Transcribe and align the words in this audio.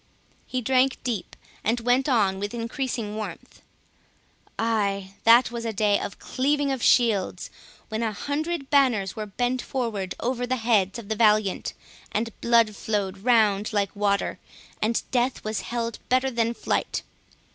He 0.47 0.61
drank 0.61 0.97
deep, 1.03 1.35
and 1.63 1.79
went 1.81 2.09
on 2.09 2.39
with 2.39 2.55
increasing 2.55 3.15
warmth. 3.15 3.61
"Ay, 4.57 5.13
that 5.25 5.51
was 5.51 5.63
a 5.63 5.71
day 5.71 5.99
of 5.99 6.17
cleaving 6.17 6.71
of 6.71 6.81
shields, 6.81 7.51
when 7.89 8.01
a 8.01 8.11
hundred 8.11 8.71
banners 8.71 9.15
were 9.15 9.27
bent 9.27 9.61
forwards 9.61 10.15
over 10.19 10.47
the 10.47 10.55
heads 10.55 10.97
of 10.97 11.07
the 11.07 11.15
valiant, 11.15 11.75
and 12.11 12.31
blood 12.41 12.75
flowed 12.75 13.19
round 13.19 13.73
like 13.73 13.95
water, 13.95 14.39
and 14.81 15.03
death 15.11 15.43
was 15.43 15.61
held 15.61 15.99
better 16.09 16.31
than 16.31 16.55
flight. 16.55 17.03